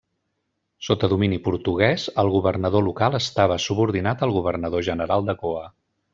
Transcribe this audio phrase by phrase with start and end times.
[0.85, 5.65] Sota domini portuguès el governador local estava subordinat al governador general de Goa.